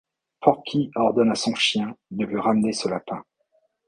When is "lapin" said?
2.87-3.23